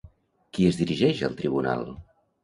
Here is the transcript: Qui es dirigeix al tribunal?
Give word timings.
Qui 0.57 0.63
es 0.69 0.79
dirigeix 0.79 1.21
al 1.27 1.35
tribunal? 1.41 1.85